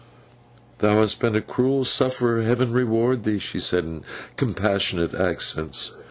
[0.79, 4.03] 'Thou hast been a cruel sufferer, Heaven reward thee!' she said, in
[4.35, 5.93] compassionate accents.